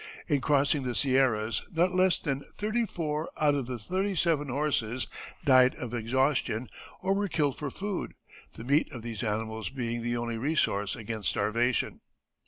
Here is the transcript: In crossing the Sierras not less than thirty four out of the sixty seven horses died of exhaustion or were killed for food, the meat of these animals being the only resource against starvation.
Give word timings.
In 0.27 0.41
crossing 0.41 0.81
the 0.81 0.95
Sierras 0.95 1.61
not 1.71 1.93
less 1.93 2.17
than 2.17 2.39
thirty 2.55 2.87
four 2.87 3.29
out 3.39 3.53
of 3.53 3.67
the 3.67 3.77
sixty 3.77 4.15
seven 4.15 4.49
horses 4.49 5.05
died 5.45 5.75
of 5.75 5.93
exhaustion 5.93 6.69
or 7.01 7.13
were 7.13 7.27
killed 7.27 7.55
for 7.55 7.69
food, 7.69 8.15
the 8.55 8.63
meat 8.63 8.91
of 8.91 9.03
these 9.03 9.21
animals 9.21 9.69
being 9.69 10.01
the 10.01 10.17
only 10.17 10.39
resource 10.39 10.95
against 10.95 11.29
starvation. 11.29 12.01